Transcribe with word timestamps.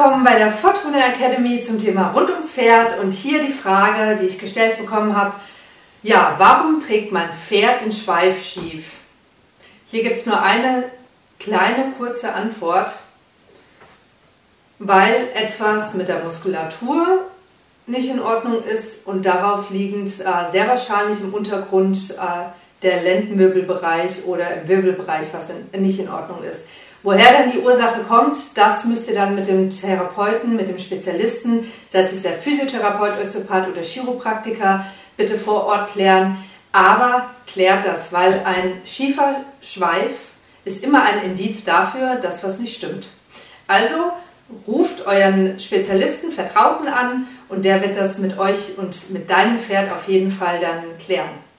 willkommen 0.00 0.24
bei 0.24 0.38
der 0.38 0.50
Fortuna 0.50 1.08
Academy 1.08 1.60
zum 1.60 1.78
Thema 1.78 2.12
rund 2.12 2.30
ums 2.30 2.48
Pferd 2.48 2.98
und 3.00 3.12
hier 3.12 3.42
die 3.42 3.52
Frage, 3.52 4.18
die 4.18 4.28
ich 4.28 4.38
gestellt 4.38 4.78
bekommen 4.78 5.14
habe. 5.14 5.34
Ja, 6.02 6.36
warum 6.38 6.80
trägt 6.80 7.12
mein 7.12 7.30
Pferd 7.30 7.82
den 7.82 7.92
Schweif 7.92 8.42
schief? 8.42 8.92
Hier 9.84 10.02
gibt 10.02 10.16
es 10.16 10.24
nur 10.24 10.40
eine 10.40 10.84
kleine 11.38 11.92
kurze 11.98 12.32
Antwort, 12.32 12.90
weil 14.78 15.28
etwas 15.34 15.92
mit 15.92 16.08
der 16.08 16.24
Muskulatur 16.24 17.26
nicht 17.86 18.08
in 18.08 18.20
Ordnung 18.20 18.64
ist 18.64 19.06
und 19.06 19.26
darauf 19.26 19.68
liegend 19.68 20.08
äh, 20.18 20.50
sehr 20.50 20.66
wahrscheinlich 20.66 21.20
im 21.20 21.34
Untergrund 21.34 22.12
äh, 22.12 22.48
der 22.82 23.02
Lendenwirbelbereich 23.02 24.24
oder 24.24 24.62
im 24.62 24.66
Wirbelbereich, 24.66 25.26
was 25.32 25.50
in, 25.50 25.82
nicht 25.82 26.00
in 26.00 26.08
Ordnung 26.08 26.42
ist. 26.42 26.64
Woher 27.02 27.32
dann 27.32 27.50
die 27.50 27.60
Ursache 27.60 28.02
kommt, 28.06 28.36
das 28.54 28.84
müsst 28.84 29.08
ihr 29.08 29.14
dann 29.14 29.34
mit 29.34 29.46
dem 29.46 29.70
Therapeuten, 29.70 30.54
mit 30.54 30.68
dem 30.68 30.78
Spezialisten, 30.78 31.70
sei 31.90 32.00
es 32.00 32.22
der 32.22 32.34
Physiotherapeut, 32.34 33.18
Osteopath 33.20 33.68
oder 33.68 33.82
Chiropraktiker, 33.82 34.84
bitte 35.16 35.38
vor 35.38 35.64
Ort 35.64 35.92
klären. 35.92 36.36
Aber 36.72 37.30
klärt 37.46 37.86
das, 37.86 38.12
weil 38.12 38.42
ein 38.44 38.82
schiefer 38.84 39.36
Schweif 39.62 40.12
ist 40.64 40.84
immer 40.84 41.02
ein 41.02 41.22
Indiz 41.22 41.64
dafür, 41.64 42.16
dass 42.16 42.44
was 42.44 42.58
nicht 42.58 42.76
stimmt. 42.76 43.08
Also 43.66 44.12
ruft 44.66 45.06
euren 45.06 45.58
Spezialisten, 45.58 46.32
Vertrauten 46.32 46.88
an 46.88 47.26
und 47.48 47.64
der 47.64 47.80
wird 47.80 47.96
das 47.96 48.18
mit 48.18 48.38
euch 48.38 48.76
und 48.76 49.10
mit 49.10 49.30
deinem 49.30 49.58
Pferd 49.58 49.90
auf 49.90 50.06
jeden 50.06 50.30
Fall 50.30 50.60
dann 50.60 50.84
klären. 51.04 51.49